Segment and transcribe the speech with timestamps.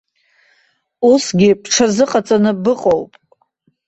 [1.11, 3.11] Усгьы бҽазыҟаҵаны быҟоуп.